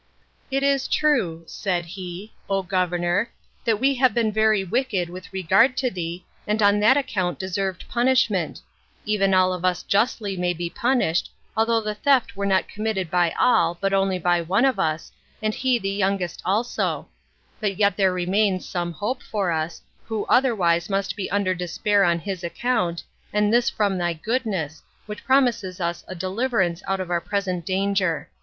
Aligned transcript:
"It 0.49 0.63
is 0.63 0.87
true," 0.87 1.41
9 1.41 1.47
said 1.47 1.85
he, 1.85 2.33
"O 2.49 2.63
governor, 2.63 3.29
that 3.65 3.79
we 3.79 3.93
have 3.93 4.15
been 4.15 4.31
very 4.31 4.63
wicked 4.63 5.09
with 5.11 5.31
regard 5.31 5.77
to 5.77 5.91
thee, 5.91 6.25
and 6.47 6.59
on 6.63 6.79
that 6.79 6.97
account 6.97 7.37
deserved 7.37 7.87
punishment; 7.87 8.61
even 9.05 9.35
all 9.35 9.53
of 9.53 9.63
us 9.63 9.83
may 9.83 9.89
justly 9.89 10.53
be 10.55 10.71
punished, 10.71 11.29
although 11.55 11.81
the 11.81 11.93
theft 11.93 12.35
were 12.35 12.47
not 12.47 12.67
committed 12.67 13.11
by 13.11 13.31
all, 13.39 13.77
but 13.79 13.93
only 13.93 14.17
by 14.17 14.41
one 14.41 14.65
of 14.65 14.79
us, 14.79 15.11
and 15.39 15.53
he 15.53 15.77
the 15.77 15.91
youngest 15.93 16.41
also; 16.43 17.07
but 17.59 17.77
yet 17.77 17.95
there 17.95 18.11
remains 18.11 18.67
some 18.67 18.93
hope 18.93 19.21
for 19.21 19.51
us, 19.51 19.83
who 20.05 20.25
otherwise 20.27 20.89
must 20.89 21.15
be 21.15 21.29
under 21.29 21.53
despair 21.53 22.03
on 22.03 22.17
his 22.17 22.43
account, 22.43 23.03
and 23.31 23.53
this 23.53 23.69
from 23.69 23.99
thy 23.99 24.13
goodness, 24.13 24.81
which 25.05 25.23
promises 25.23 25.79
us 25.79 26.03
a 26.07 26.15
deliverance 26.15 26.81
out 26.87 26.99
of 26.99 27.11
our 27.11 27.21
present 27.21 27.63
danger. 27.67 28.27